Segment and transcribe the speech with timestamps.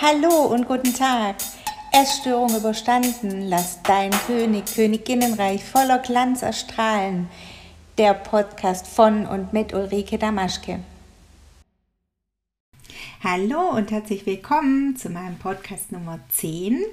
[0.00, 1.36] Hallo und guten Tag.
[1.92, 7.28] Essstörung überstanden, lass dein König, Königinnenreich voller Glanz erstrahlen.
[7.98, 10.80] Der Podcast von und mit Ulrike Damaschke.
[13.24, 16.84] Hallo und herzlich willkommen zu meinem Podcast Nummer 10.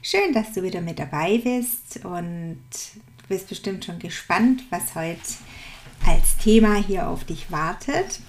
[0.00, 2.62] Schön, dass du wieder mit dabei bist und
[2.94, 5.20] du bist bestimmt schon gespannt, was heute
[6.06, 8.20] als Thema hier auf dich wartet.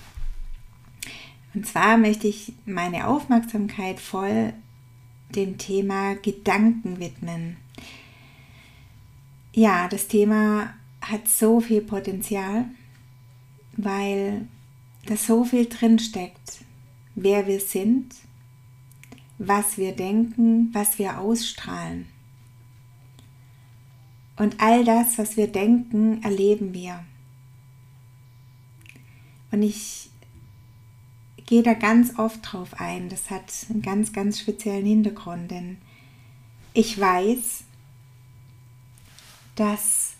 [1.53, 4.51] Und zwar möchte ich meine Aufmerksamkeit voll
[5.29, 7.55] dem Thema Gedanken widmen.
[9.53, 12.65] Ja, das Thema hat so viel Potenzial,
[13.77, 14.49] weil
[15.05, 16.66] da so viel drin steckt,
[17.18, 18.13] wer wir sind,
[19.40, 22.05] was wir denken, was wir ausstrahlen.
[24.35, 27.04] Und all das, was wir denken, erleben wir.
[29.49, 30.12] Und ich
[31.48, 33.10] gehe da ganz oft drauf ein.
[33.10, 35.77] Das hat einen ganz, ganz speziellen Hintergrund, denn
[36.73, 37.63] ich weiß,
[39.55, 40.13] dass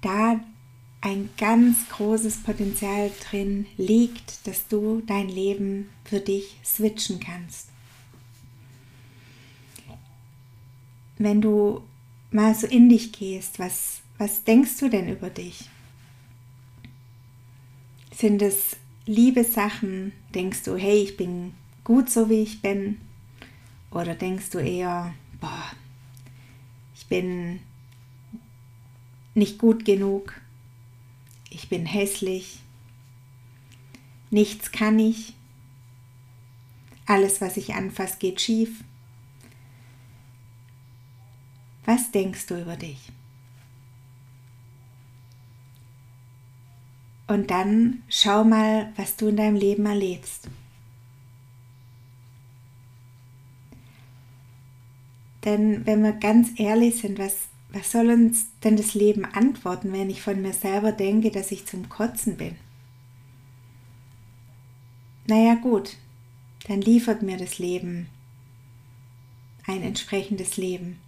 [0.00, 0.40] da
[1.00, 7.68] ein ganz großes Potenzial drin liegt, dass du dein Leben für dich switchen kannst.
[11.18, 11.82] Wenn du
[12.30, 15.68] mal so in dich gehst, was, was denkst du denn über dich?
[18.14, 18.76] Sind es
[19.06, 20.12] liebe Sachen?
[20.34, 21.54] Denkst du, hey, ich bin
[21.84, 23.00] gut so wie ich bin?
[23.90, 25.70] Oder denkst du eher, boah,
[26.94, 27.60] ich bin
[29.34, 30.34] nicht gut genug,
[31.50, 32.60] ich bin hässlich,
[34.30, 35.34] nichts kann ich,
[37.06, 38.84] alles, was ich anfasse, geht schief.
[41.86, 43.10] Was denkst du über dich?
[47.26, 50.48] Und dann schau mal, was du in deinem Leben erlebst.
[55.44, 60.10] Denn wenn wir ganz ehrlich sind, was, was soll uns denn das Leben antworten, wenn
[60.10, 62.56] ich von mir selber denke, dass ich zum Kotzen bin?
[65.26, 65.96] Naja gut,
[66.66, 68.08] dann liefert mir das Leben
[69.66, 70.98] ein entsprechendes Leben.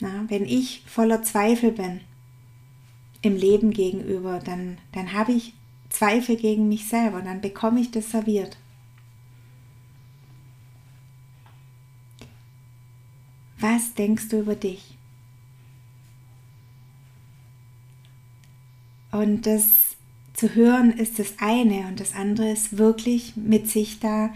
[0.00, 2.00] Na, wenn ich voller Zweifel bin,
[3.22, 5.54] im Leben gegenüber, dann, dann habe ich
[5.88, 8.58] Zweifel gegen mich selber, dann bekomme ich das serviert.
[13.64, 14.98] Was denkst du über dich?
[19.10, 19.64] Und das
[20.34, 24.34] zu hören ist das eine und das andere ist wirklich mit sich da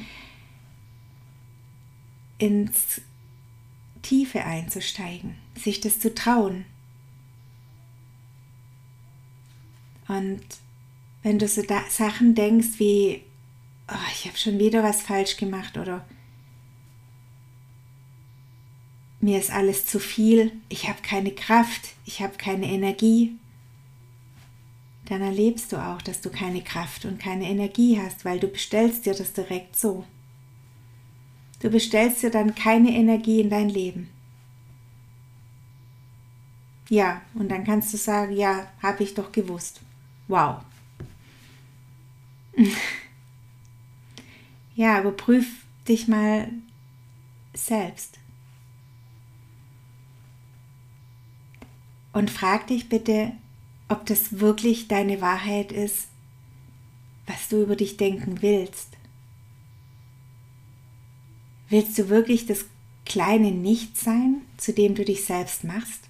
[2.39, 3.03] ins
[4.01, 6.65] Tiefe einzusteigen, sich das zu trauen.
[10.07, 10.41] Und
[11.23, 13.25] wenn du so Sachen denkst wie,
[13.89, 16.07] oh, ich habe schon wieder was falsch gemacht oder
[19.21, 23.37] mir ist alles zu viel, ich habe keine Kraft, ich habe keine Energie,
[25.07, 29.07] dann erlebst du auch, dass du keine Kraft und keine Energie hast, weil du bestellst
[29.07, 30.05] dir das direkt so.
[31.61, 34.11] Du bestellst dir dann keine Energie in dein Leben.
[36.91, 39.81] Ja, und dann kannst du sagen, ja, habe ich doch gewusst.
[40.29, 40.63] Wow.
[44.75, 46.49] ja, überprüf dich mal
[47.55, 48.19] selbst.
[52.19, 53.31] Und frag dich bitte,
[53.87, 56.09] ob das wirklich deine Wahrheit ist,
[57.29, 58.89] was du über dich denken willst.
[61.69, 62.65] Willst du wirklich das
[63.07, 66.09] kleine Nichts sein, zu dem du dich selbst machst?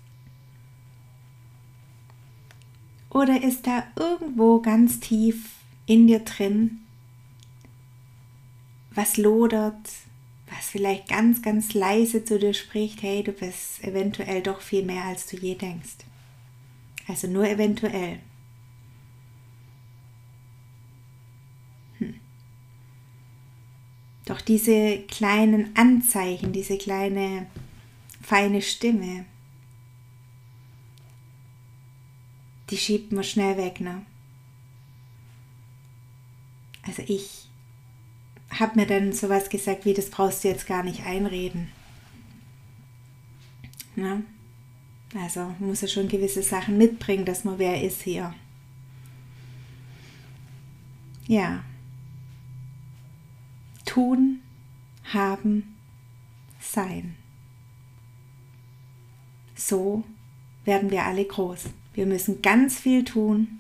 [3.11, 6.87] Oder ist da irgendwo ganz tief in dir drin,
[8.93, 9.91] was lodert,
[10.59, 15.05] was vielleicht ganz, ganz leise zu dir spricht, hey, du bist eventuell doch viel mehr,
[15.05, 15.99] als du je denkst.
[17.07, 18.19] Also nur eventuell.
[21.99, 22.19] Hm.
[24.25, 27.47] Doch diese kleinen Anzeichen, diese kleine
[28.21, 29.27] feine Stimme,
[32.71, 34.05] die schiebt man schnell weg, ne?
[36.83, 37.49] Also ich
[38.51, 41.71] habe mir dann sowas gesagt wie, das brauchst du jetzt gar nicht einreden.
[43.97, 44.23] Ne?
[45.15, 48.35] Also muss er schon gewisse Sachen mitbringen, dass man wer ist hier.
[51.27, 51.63] Ja.
[53.85, 54.41] Tun,
[55.13, 55.77] haben,
[56.61, 57.17] sein.
[59.55, 60.05] So
[60.65, 61.65] werden wir alle groß.
[61.95, 63.59] Wir müssen ganz viel tun,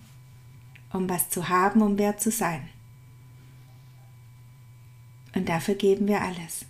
[0.92, 2.68] um was zu haben, um wer zu sein.
[5.38, 6.66] Und dafür geben wir alles.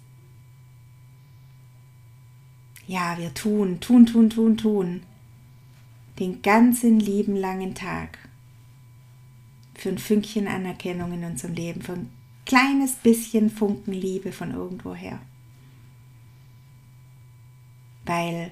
[2.86, 5.02] Ja, wir tun, tun, tun, tun, tun.
[6.18, 8.18] Den ganzen lieben langen Tag.
[9.74, 12.10] Für ein Fünkchen Anerkennung in unserem Leben, für ein
[12.44, 15.18] kleines bisschen Funken Liebe von irgendwoher.
[18.04, 18.50] Weil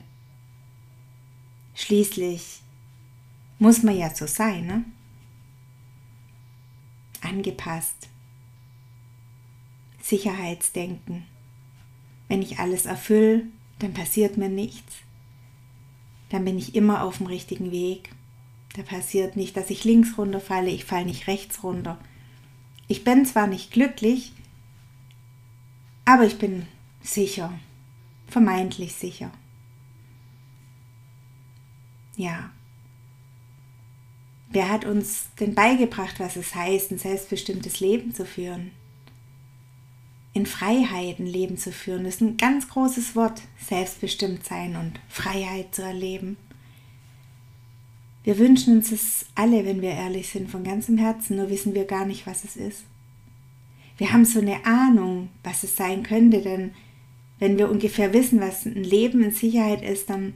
[1.74, 2.62] schließlich
[3.58, 4.84] muss man ja so sein, ne?
[7.20, 8.08] Angepasst.
[10.06, 11.24] Sicherheitsdenken.
[12.28, 13.42] Wenn ich alles erfülle,
[13.80, 14.94] dann passiert mir nichts.
[16.28, 18.10] Dann bin ich immer auf dem richtigen Weg.
[18.76, 21.98] Da passiert nicht, dass ich links runterfalle, ich falle nicht rechts runter.
[22.86, 24.32] Ich bin zwar nicht glücklich,
[26.04, 26.68] aber ich bin
[27.02, 27.52] sicher,
[28.28, 29.32] vermeintlich sicher.
[32.16, 32.50] Ja.
[34.50, 38.70] Wer hat uns denn beigebracht, was es heißt, ein selbstbestimmtes Leben zu führen?
[40.36, 45.00] In Freiheit ein Leben zu führen, das ist ein ganz großes Wort, selbstbestimmt sein und
[45.08, 46.36] Freiheit zu erleben.
[48.22, 51.86] Wir wünschen uns es alle, wenn wir ehrlich sind, von ganzem Herzen, nur wissen wir
[51.86, 52.84] gar nicht, was es ist.
[53.96, 56.72] Wir haben so eine Ahnung, was es sein könnte, denn
[57.38, 60.34] wenn wir ungefähr wissen, was ein Leben in Sicherheit ist, dann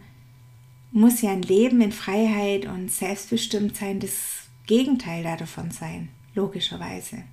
[0.92, 7.24] muss ja ein Leben in Freiheit und Selbstbestimmtsein das Gegenteil davon sein, logischerweise.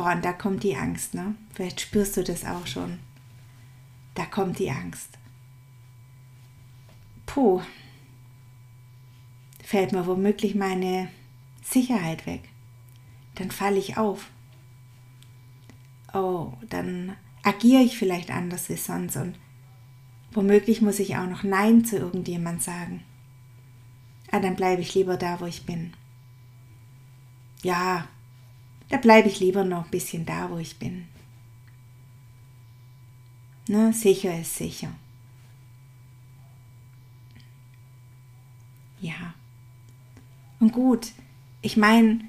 [0.00, 1.34] Boah, und da kommt die Angst, ne?
[1.52, 3.00] Vielleicht spürst du das auch schon.
[4.14, 5.18] Da kommt die Angst.
[7.26, 7.60] Puh,
[9.62, 11.10] fällt mir womöglich meine
[11.62, 12.48] Sicherheit weg.
[13.34, 14.30] Dann falle ich auf.
[16.14, 19.38] Oh, dann agiere ich vielleicht anders wie sonst und
[20.32, 23.02] Womöglich muss ich auch noch Nein zu irgendjemand sagen.
[24.30, 25.92] Ah, dann bleibe ich lieber da, wo ich bin.
[27.62, 28.08] Ja,
[28.90, 31.08] da bleibe ich lieber noch ein bisschen da, wo ich bin.
[33.66, 34.92] Ne, sicher ist sicher.
[39.00, 39.34] Ja.
[40.58, 41.12] Und gut,
[41.62, 42.20] ich meine,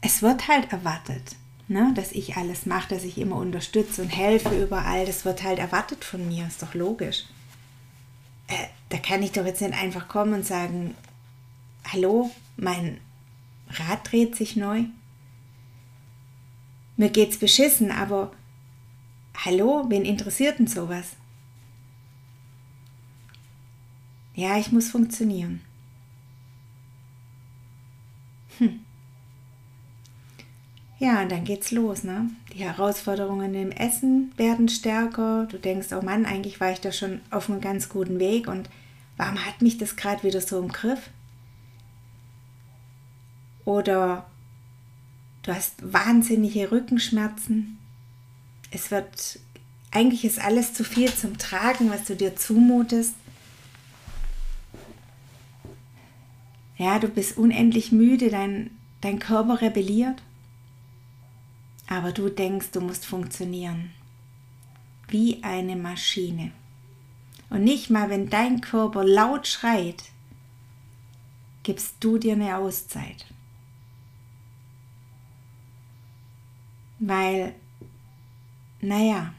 [0.00, 1.36] es wird halt erwartet
[1.68, 5.06] ne, dass ich alles mache, dass ich immer unterstütze und helfe überall.
[5.06, 7.24] Das wird halt erwartet von mir, ist doch logisch.
[8.46, 10.94] Äh, da kann ich doch jetzt nicht einfach kommen und sagen,
[11.90, 13.00] hallo, mein
[13.68, 14.84] Rad dreht sich neu.
[16.96, 18.32] Mir geht's beschissen, aber
[19.36, 21.16] hallo, wen interessiert denn sowas?
[24.34, 25.60] Ja, ich muss funktionieren.
[28.58, 28.80] Hm.
[30.98, 32.30] Ja, und dann geht's los, ne?
[32.52, 35.46] Die Herausforderungen im Essen werden stärker.
[35.50, 38.70] Du denkst, oh Mann, eigentlich war ich da schon auf einem ganz guten Weg und
[39.16, 41.10] warum hat mich das gerade wieder so im Griff?
[43.64, 44.26] Oder
[45.44, 47.78] du hast wahnsinnige Rückenschmerzen.
[48.70, 49.38] Es wird,
[49.92, 53.14] eigentlich ist alles zu viel zum Tragen, was du dir zumutest.
[56.76, 58.70] Ja, du bist unendlich müde, dein,
[59.00, 60.20] dein Körper rebelliert.
[61.86, 63.92] Aber du denkst, du musst funktionieren.
[65.08, 66.50] Wie eine Maschine.
[67.50, 70.02] Und nicht mal, wenn dein Körper laut schreit,
[71.62, 73.26] gibst du dir eine Auszeit.
[77.06, 77.54] Weil,
[78.80, 79.34] naja,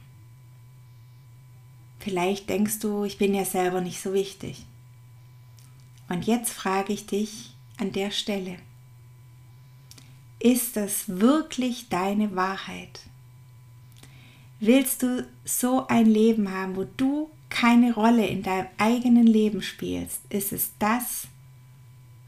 [1.97, 4.67] vielleicht denkst du, ich bin ja selber nicht so wichtig.
[6.07, 8.57] Und jetzt frage ich dich an der Stelle,
[10.37, 12.99] ist das wirklich deine Wahrheit?
[14.59, 20.21] Willst du so ein Leben haben, wo du keine Rolle in deinem eigenen Leben spielst?
[20.29, 21.27] Ist es das,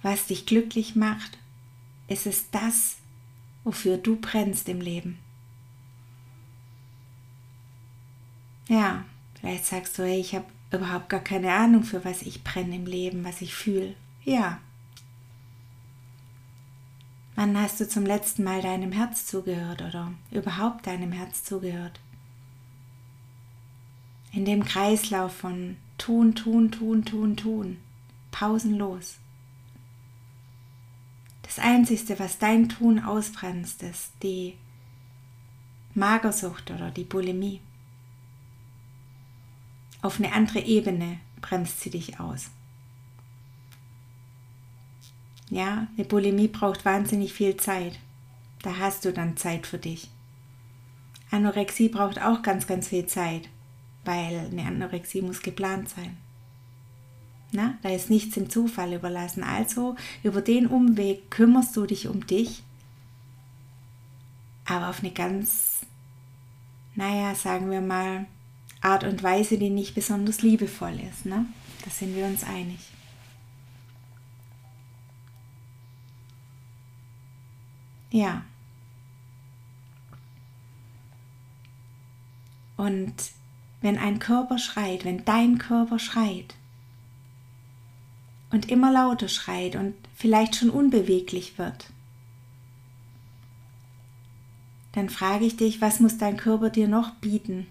[0.01, 1.37] was dich glücklich macht?
[2.07, 2.95] Ist es das,
[3.63, 5.19] wofür du brennst im Leben?
[8.67, 9.05] Ja,
[9.39, 12.85] vielleicht sagst du, hey, ich habe überhaupt gar keine Ahnung, für was ich brenne im
[12.85, 13.95] Leben, was ich fühle.
[14.23, 14.59] Ja,
[17.37, 21.99] Wann hast du zum letzten Mal deinem Herz zugehört oder überhaupt deinem Herz zugehört?
[24.31, 27.77] In dem Kreislauf von tun, tun, tun, tun, tun,
[28.31, 29.17] pausenlos.
[31.43, 34.55] Das Einzige, was dein Tun ausbremst, ist die
[35.93, 37.61] Magersucht oder die Bulimie.
[40.07, 42.49] Auf eine andere Ebene bremst sie dich aus.
[45.49, 47.99] Ja, eine Bulimie braucht wahnsinnig viel Zeit.
[48.61, 50.09] Da hast du dann Zeit für dich.
[51.29, 53.49] Anorexie braucht auch ganz, ganz viel Zeit,
[54.05, 56.15] weil eine Anorexie muss geplant sein.
[57.51, 59.43] Na, da ist nichts dem Zufall überlassen.
[59.43, 62.63] Also über den Umweg kümmerst du dich um dich,
[64.63, 65.81] aber auf eine ganz,
[66.95, 68.25] naja, sagen wir mal,
[68.87, 71.25] Art und Weise, die nicht besonders liebevoll ist.
[71.25, 71.45] Ne?
[71.83, 72.79] Da sind wir uns einig.
[78.11, 78.45] Ja.
[82.77, 83.13] Und
[83.81, 86.55] wenn ein Körper schreit, wenn dein Körper schreit
[88.51, 91.87] und immer lauter schreit und vielleicht schon unbeweglich wird,
[94.93, 97.67] dann frage ich dich, was muss dein Körper dir noch bieten?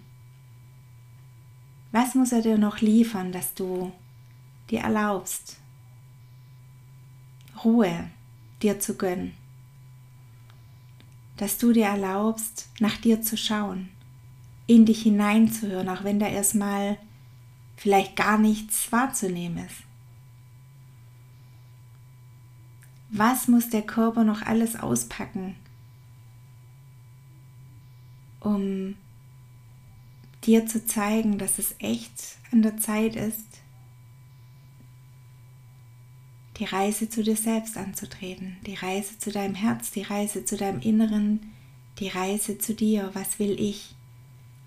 [1.98, 3.90] Was muss er dir noch liefern, dass du
[4.68, 5.56] dir erlaubst,
[7.64, 8.10] Ruhe
[8.60, 9.32] dir zu gönnen?
[11.38, 13.88] Dass du dir erlaubst, nach dir zu schauen,
[14.66, 16.98] in dich hineinzuhören, auch wenn da erstmal
[17.78, 19.78] vielleicht gar nichts wahrzunehmen ist.
[23.08, 25.56] Was muss der Körper noch alles auspacken,
[28.40, 28.96] um
[30.46, 33.46] dir zu zeigen, dass es echt an der Zeit ist,
[36.58, 40.80] die Reise zu dir selbst anzutreten, die Reise zu deinem Herz, die Reise zu deinem
[40.80, 41.52] Inneren,
[41.98, 43.10] die Reise zu dir.
[43.12, 43.94] Was will ich?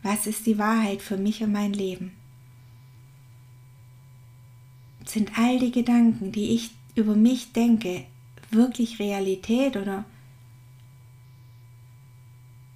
[0.03, 2.13] Was ist die Wahrheit für mich und mein Leben?
[5.05, 8.05] Sind all die Gedanken, die ich über mich denke,
[8.51, 10.05] wirklich Realität oder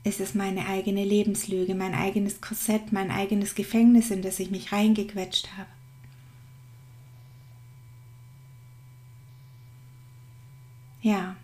[0.03, 4.71] ist es meine eigene Lebenslüge, mein eigenes Korsett, mein eigenes Gefängnis, in das ich mich
[4.71, 5.69] reingequetscht habe.
[11.01, 11.35] Ja,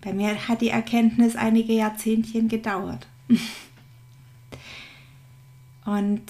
[0.00, 3.06] bei mir hat die Erkenntnis einige Jahrzehntchen gedauert.
[5.84, 6.22] Und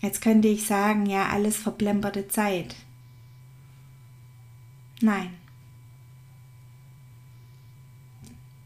[0.00, 2.76] jetzt könnte ich sagen, ja, alles verplemperte Zeit.
[5.00, 5.30] Nein,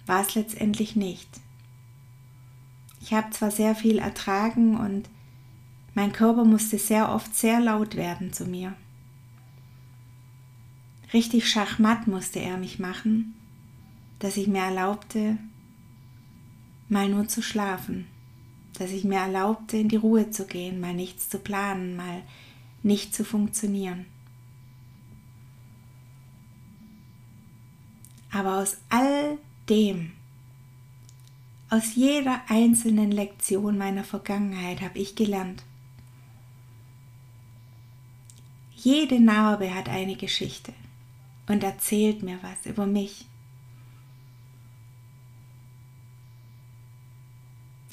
[0.07, 1.28] war es letztendlich nicht.
[3.02, 5.11] Ich habe zwar sehr viel ertragen und
[5.92, 8.75] mein Körper musste sehr oft sehr laut werden zu mir.
[11.12, 13.35] Richtig schachmatt musste er mich machen,
[14.21, 15.37] dass ich mir erlaubte,
[16.88, 18.06] mal nur zu schlafen,
[18.78, 22.23] dass ich mir erlaubte, in die Ruhe zu gehen, mal nichts zu planen, mal
[22.85, 24.06] nicht zu funktionieren.
[28.30, 30.12] Aber aus all dem
[31.73, 35.62] aus jeder einzelnen Lektion meiner Vergangenheit habe ich gelernt.
[38.76, 40.75] Jede Narbe hat eine Geschichte
[41.47, 43.25] und erzählt mir was über mich.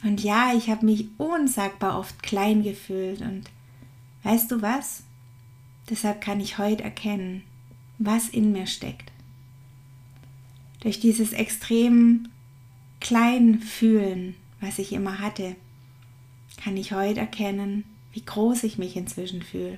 [0.03, 3.49] Und ja, ich habe mich unsagbar oft klein gefühlt und
[4.23, 5.03] weißt du was?
[5.89, 7.43] Deshalb kann ich heute erkennen,
[7.97, 9.09] was in mir steckt.
[10.81, 12.27] Durch dieses extrem
[12.99, 15.55] klein fühlen, was ich immer hatte,
[16.57, 19.77] kann ich heute erkennen, wie groß ich mich inzwischen fühle.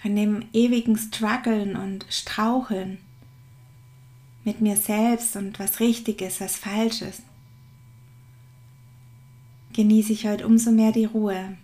[0.00, 2.98] Von dem ewigen Struggeln und Straucheln
[4.44, 7.22] mit mir selbst und was richtig ist, was falsch ist,
[9.74, 11.56] genieße ich heute umso mehr die Ruhe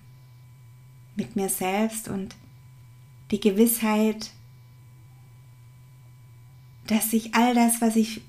[1.17, 2.37] mit mir selbst und
[3.33, 4.31] die Gewissheit,
[6.89, 8.23] dass sich all das, was ich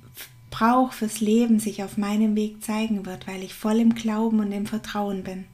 [0.51, 4.51] brauche fürs Leben, sich auf meinem Weg zeigen wird, weil ich voll im Glauben und
[4.51, 5.45] im Vertrauen bin.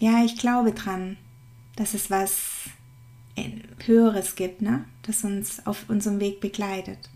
[0.00, 1.16] Ja, ich glaube dran,
[1.76, 2.70] dass es was
[3.84, 4.84] Höheres gibt, ne?
[5.02, 7.10] das uns auf unserem Weg begleitet.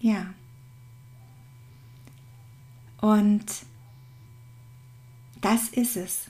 [0.00, 0.32] Ja.
[3.00, 3.44] Und
[5.40, 6.26] das ist es.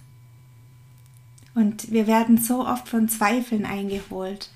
[1.55, 4.50] Und wir werden so oft von Zweifeln eingeholt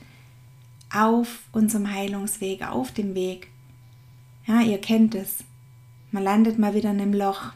[0.92, 3.48] auf unserem Heilungsweg, auf dem Weg.
[4.46, 5.38] Ja, ihr kennt es.
[6.10, 7.52] Man landet mal wieder in einem Loch.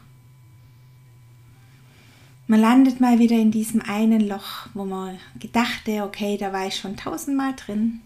[2.47, 6.77] Man landet mal wieder in diesem einen Loch, wo man gedachte, okay, da war ich
[6.77, 7.99] schon tausendmal drin.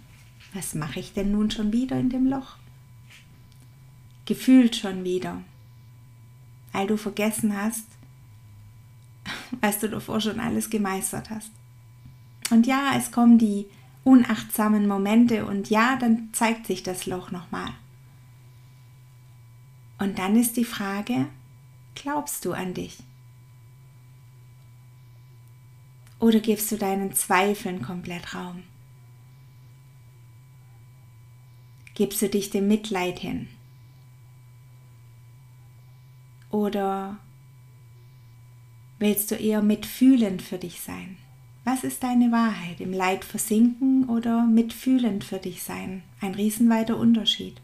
[0.54, 2.58] Was mache ich denn nun schon wieder in dem Loch?
[4.26, 5.42] Gefühlt schon wieder,
[6.72, 7.86] weil du vergessen hast,
[9.60, 11.52] als du davor schon alles gemeistert hast.
[12.50, 13.66] Und ja, es kommen die
[14.04, 17.72] unachtsamen Momente und ja, dann zeigt sich das Loch nochmal.
[20.00, 21.28] Und dann ist die Frage,
[21.94, 23.04] glaubst du an dich?
[26.20, 28.64] Oder gibst du deinen Zweifeln komplett Raum?
[31.94, 33.48] Gibst du dich dem Mitleid hin?
[36.50, 37.18] Oder
[39.02, 41.18] willst du eher mitfühlend für dich sein?
[41.64, 42.80] Was ist deine Wahrheit?
[42.80, 46.04] Im Leid versinken oder mitfühlend für dich sein?
[46.22, 47.60] Ein riesenweiter Unterschied.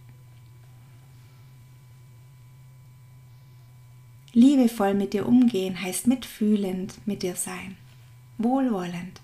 [4.34, 7.76] Liebevoll mit dir umgehen heißt mitfühlend mit dir sein,
[8.38, 9.22] wohlwollend.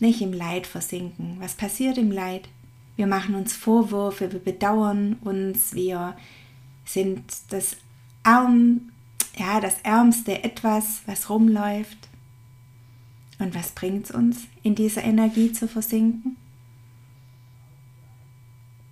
[0.00, 1.36] Nicht im Leid versinken.
[1.38, 2.48] Was passiert im Leid?
[2.96, 6.16] Wir machen uns Vorwürfe, wir bedauern uns, wir
[6.84, 7.76] sind das
[8.24, 8.90] Arm,
[9.38, 12.08] ja, das ärmste etwas, was rumläuft.
[13.38, 16.36] Und was bringt es uns, in dieser Energie zu versinken?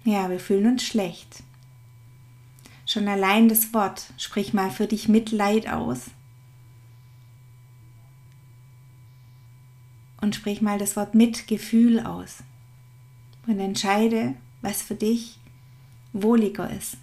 [0.05, 1.43] Ja, wir fühlen uns schlecht.
[2.87, 6.03] Schon allein das Wort, sprich mal für dich Mitleid aus.
[10.21, 12.45] Und sprich mal das Wort Mitgefühl aus.
[13.49, 15.41] Und entscheide, was für dich
[16.13, 16.97] wohliger ist.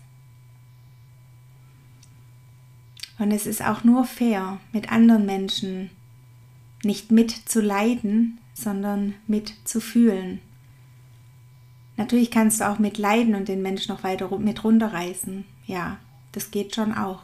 [3.20, 5.90] Und es ist auch nur fair, mit anderen Menschen
[6.84, 10.40] nicht mitzuleiden, sondern mitzufühlen.
[11.96, 15.46] Natürlich kannst du auch mitleiden und den Menschen noch weiter mit runterreißen.
[15.68, 15.98] Ja,
[16.32, 17.22] das geht schon auch.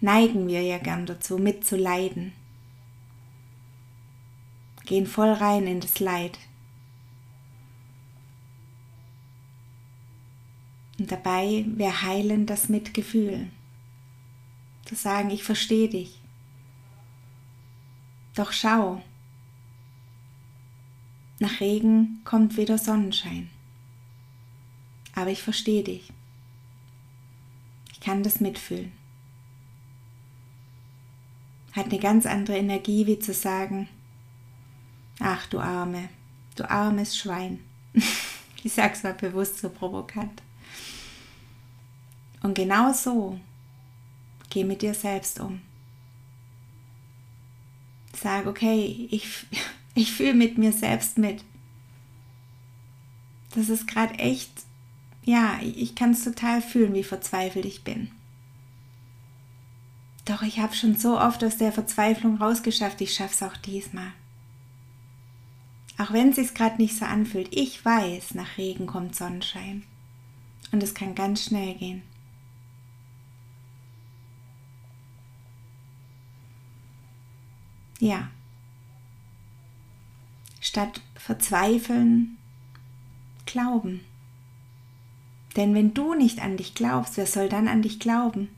[0.00, 2.32] Neigen wir ja gern dazu, mitzuleiden.
[4.84, 6.38] Gehen voll rein in das Leid.
[10.98, 13.48] Und dabei wäre heilen das Mitgefühl.
[14.84, 16.20] Zu sagen, ich verstehe dich.
[18.34, 19.02] Doch schau,
[21.38, 23.50] nach Regen kommt wieder Sonnenschein.
[25.14, 26.12] Aber ich verstehe dich.
[27.92, 28.92] Ich kann das mitfühlen.
[31.72, 33.88] Hat eine ganz andere Energie, wie zu sagen,
[35.18, 36.08] ach du Arme,
[36.54, 37.60] du armes Schwein.
[38.62, 40.43] ich sag's mal bewusst so provokant.
[42.44, 43.40] Und genau so
[44.50, 45.62] geh mit dir selbst um.
[48.14, 49.46] Sag, okay, ich,
[49.94, 51.42] ich fühle mit mir selbst mit.
[53.54, 54.52] Das ist gerade echt,
[55.24, 58.10] ja, ich kann es total fühlen, wie verzweifelt ich bin.
[60.26, 64.12] Doch ich habe schon so oft aus der Verzweiflung rausgeschafft, ich schaffe es auch diesmal.
[65.96, 69.84] Auch wenn es sich gerade nicht so anfühlt, ich weiß, nach Regen kommt Sonnenschein.
[70.72, 72.02] Und es kann ganz schnell gehen.
[78.04, 78.28] Ja.
[80.60, 82.36] Statt verzweifeln,
[83.46, 84.02] glauben.
[85.56, 88.50] Denn wenn du nicht an dich glaubst, wer soll dann an dich glauben?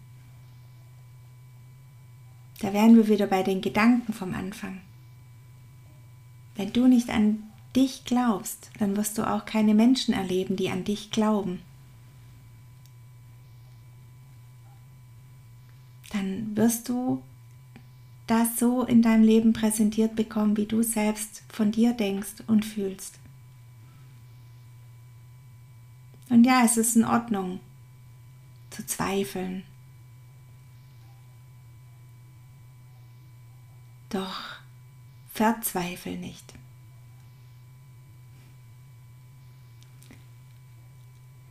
[2.59, 4.81] Da wären wir wieder bei den Gedanken vom Anfang.
[6.57, 7.45] Wenn du nicht an
[7.77, 11.63] dich glaubst, dann wirst du auch keine Menschen erleben, die an dich glauben.
[16.11, 17.23] Dann wirst du
[18.27, 23.19] das so in deinem Leben präsentiert bekommen, wie du selbst von dir denkst und fühlst.
[26.29, 27.61] Und ja, es ist in Ordnung
[28.71, 29.63] zu zweifeln.
[34.11, 34.57] Doch
[35.33, 36.55] verzweifel nicht.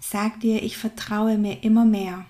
[0.02, 2.26] Sag dir, ich vertraue mir immer mehr,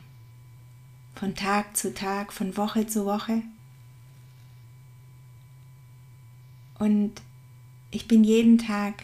[1.16, 3.44] von Tag zu Tag, von Woche zu Woche.
[6.78, 7.22] Und
[7.92, 9.04] ich bin jeden Tag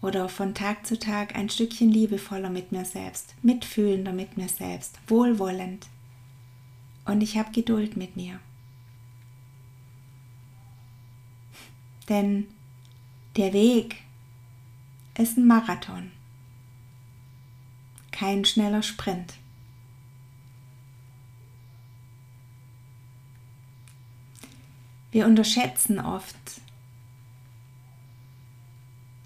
[0.00, 4.98] oder von Tag zu Tag ein Stückchen liebevoller mit mir selbst, mitfühlender mit mir selbst,
[5.06, 5.86] wohlwollend.
[7.04, 8.40] Und ich habe Geduld mit mir.
[12.08, 12.48] Denn
[13.36, 14.02] der Weg
[15.16, 16.10] ist ein Marathon,
[18.10, 19.34] kein schneller Sprint.
[25.12, 26.62] Wir unterschätzen oft,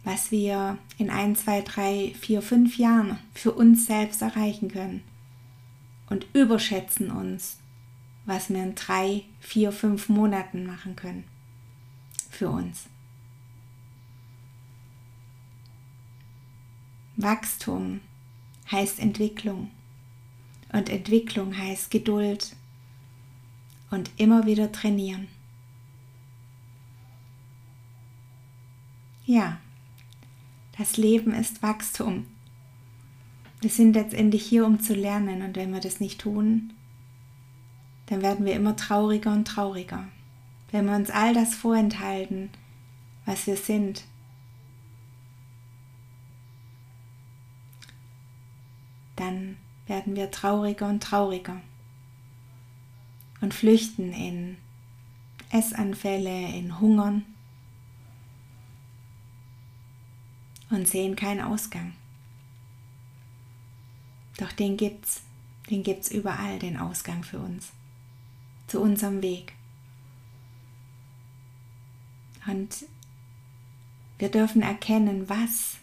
[0.03, 5.03] was wir in ein, zwei, drei, vier, fünf Jahren für uns selbst erreichen können
[6.11, 7.59] und überschätzen uns,
[8.25, 11.25] was wir in drei, vier, fünf Monaten machen können
[12.31, 12.87] für uns.
[17.17, 18.01] Wachstum
[18.71, 19.71] heißt Entwicklung
[20.73, 22.57] und Entwicklung heißt Geduld
[23.91, 25.29] und immer wieder trainieren.
[29.29, 29.59] Ja,
[30.79, 32.29] das Leben ist Wachstum.
[33.61, 36.73] Wir sind letztendlich hier, um zu lernen und wenn wir das nicht tun,
[38.07, 40.07] dann werden wir immer trauriger und trauriger.
[40.71, 42.51] Wenn wir uns all das vorenthalten,
[43.25, 44.05] was wir sind,
[49.17, 49.57] dann
[49.89, 51.61] werden wir trauriger und trauriger
[53.41, 54.57] und flüchten in
[55.51, 57.25] Essanfälle, in Hungern
[60.71, 61.93] und sehen keinen Ausgang.
[64.39, 65.23] Doch den gibt's,
[65.71, 67.71] den gibt's überall, den Ausgang für uns,
[68.67, 69.55] zu unserem Weg.
[72.47, 72.87] Und
[74.19, 75.77] wir dürfen erkennen, was,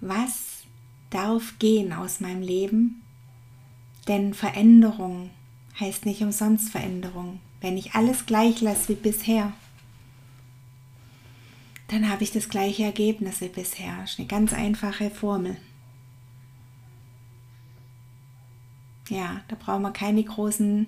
[0.00, 0.64] was
[1.10, 3.02] darf gehen aus meinem Leben,
[4.08, 5.30] denn Veränderung
[5.78, 7.40] heißt nicht umsonst Veränderung.
[7.60, 9.52] Wenn ich alles gleich lasse wie bisher,
[11.92, 13.98] dann habe ich das gleiche Ergebnis wie bisher.
[14.00, 15.58] Das ist eine ganz einfache Formel.
[19.10, 20.86] Ja, da brauchen wir keine großen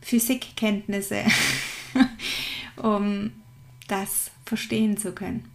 [0.00, 1.24] Physikkenntnisse,
[2.76, 3.32] um
[3.86, 5.50] das verstehen zu können.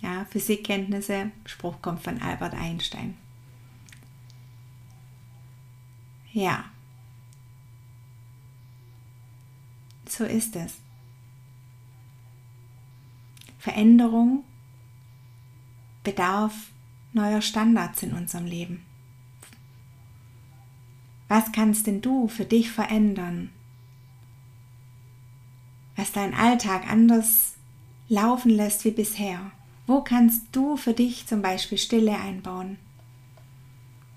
[0.00, 3.16] Ja, Physikkenntnisse, Spruch kommt von Albert Einstein.
[6.32, 6.66] Ja,
[10.06, 10.76] so ist es.
[13.60, 14.42] Veränderung
[16.02, 16.70] bedarf
[17.12, 18.82] neuer Standards in unserem Leben.
[21.28, 23.50] Was kannst denn du für dich verändern,
[25.94, 27.54] was deinen Alltag anders
[28.08, 29.52] laufen lässt wie bisher?
[29.86, 32.78] Wo kannst du für dich zum Beispiel Stille einbauen?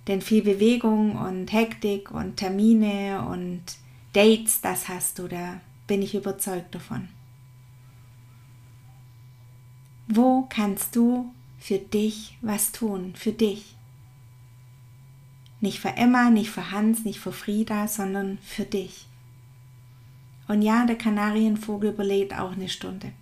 [0.08, 3.62] Denn viel Bewegung und Hektik und Termine und
[4.14, 7.10] Dates, das hast du, da bin ich überzeugt davon.
[10.08, 13.14] Wo kannst du für dich was tun?
[13.16, 13.76] Für dich.
[15.62, 19.08] Nicht für Emma, nicht für Hans, nicht für Frieda, sondern für dich.
[20.48, 23.14] Und ja, der Kanarienvogel überlebt auch eine Stunde.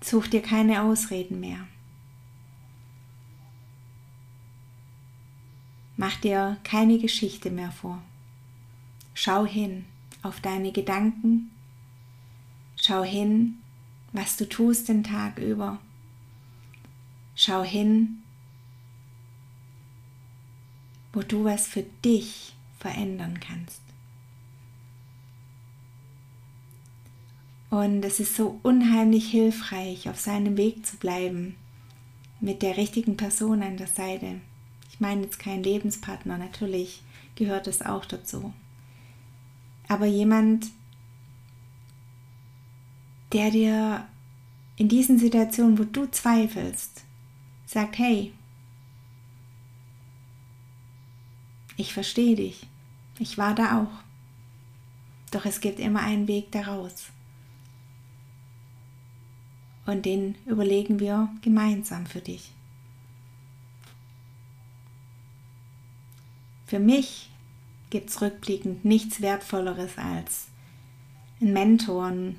[0.00, 1.66] Such dir keine Ausreden mehr.
[5.96, 8.02] Mach dir keine Geschichte mehr vor.
[9.14, 9.84] Schau hin
[10.22, 11.53] auf deine Gedanken.
[12.86, 13.62] Schau hin,
[14.12, 15.78] was du tust den Tag über.
[17.34, 18.22] Schau hin,
[21.14, 23.80] wo du was für dich verändern kannst.
[27.70, 31.56] Und es ist so unheimlich hilfreich, auf seinem Weg zu bleiben,
[32.38, 34.42] mit der richtigen Person an der Seite.
[34.90, 37.02] Ich meine jetzt keinen Lebenspartner, natürlich
[37.34, 38.52] gehört es auch dazu
[39.88, 40.66] aber jemand,
[43.34, 44.08] der dir
[44.76, 47.04] in diesen Situationen, wo du zweifelst,
[47.66, 48.32] sagt, hey,
[51.76, 52.68] ich verstehe dich,
[53.18, 54.04] ich war da auch,
[55.32, 57.06] doch es gibt immer einen Weg daraus.
[59.84, 62.52] Und den überlegen wir gemeinsam für dich.
[66.66, 67.30] Für mich
[67.90, 70.46] gibt es rückblickend nichts Wertvolleres als
[71.40, 72.36] einen Mentor, einen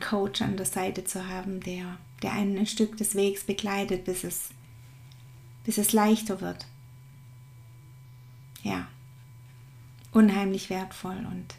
[0.00, 4.24] Coach an der Seite zu haben, der, der einen ein Stück des Wegs begleitet, bis
[4.24, 4.50] es,
[5.64, 6.66] bis es leichter wird.
[8.62, 8.88] Ja,
[10.12, 11.54] unheimlich wertvoll und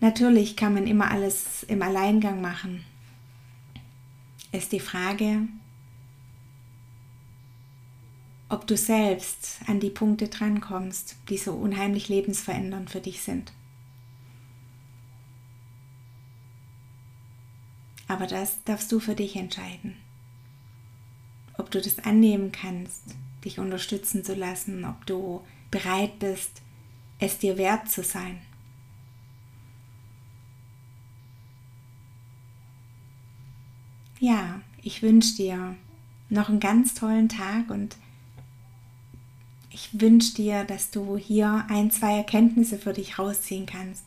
[0.00, 2.84] natürlich kann man immer alles im Alleingang machen.
[4.52, 5.48] Ist die Frage,
[8.48, 13.52] ob du selbst an die Punkte drankommst, die so unheimlich lebensverändernd für dich sind.
[18.08, 19.96] Aber das darfst du für dich entscheiden.
[21.56, 23.02] Ob du das annehmen kannst,
[23.44, 26.62] dich unterstützen zu lassen, ob du bereit bist,
[27.18, 28.38] es dir wert zu sein.
[34.20, 35.76] Ja, ich wünsche dir
[36.30, 37.96] noch einen ganz tollen Tag und
[39.70, 44.04] ich wünsche dir, dass du hier ein, zwei Erkenntnisse für dich rausziehen kannst,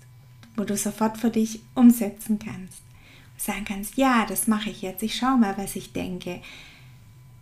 [0.56, 2.87] wo du sofort für dich umsetzen kannst.
[3.38, 5.04] Sagen kannst, ja, das mache ich jetzt.
[5.04, 6.42] Ich schaue mal, was ich denke.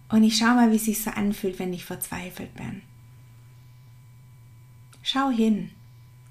[0.09, 2.81] Und ich schaue mal, wie es sich so anfühlt, wenn ich verzweifelt bin.
[5.01, 5.71] Schau hin,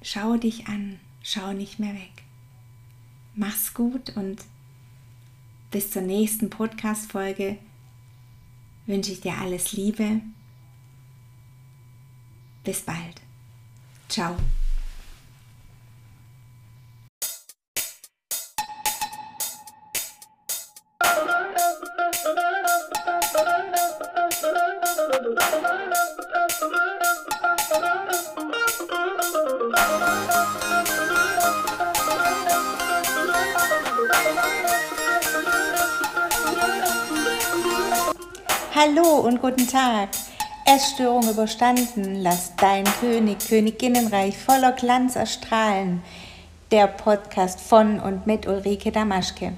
[0.02, 2.24] schau dich an, schau nicht mehr weg.
[3.34, 4.44] Mach's gut und
[5.70, 7.58] bis zur nächsten Podcast-Folge
[8.86, 10.20] wünsche ich dir alles Liebe
[12.64, 13.20] bis bald.
[14.08, 14.36] Ciao.
[38.86, 40.10] Hallo und guten Tag.
[40.66, 46.02] Essstörung überstanden, lass dein König, Königinnenreich voller Glanz erstrahlen.
[46.70, 49.54] Der Podcast von und mit Ulrike Damaschke.